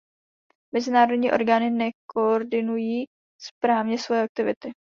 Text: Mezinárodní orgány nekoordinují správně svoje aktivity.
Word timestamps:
Mezinárodní 0.73 1.31
orgány 1.31 1.69
nekoordinují 1.73 3.05
správně 3.39 3.97
svoje 3.99 4.21
aktivity. 4.23 4.71